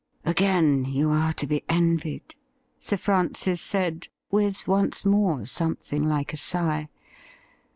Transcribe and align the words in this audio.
'Again 0.25 0.85
you 0.85 1.11
are 1.11 1.31
to 1.33 1.45
be 1.45 1.63
envied,' 1.69 2.33
Sir 2.79 2.97
Francis 2.97 3.61
said, 3.61 4.07
with 4.31 4.67
once 4.67 5.05
more 5.05 5.45
something 5.45 6.09
like 6.09 6.33
a 6.33 6.37
sigh. 6.37 6.89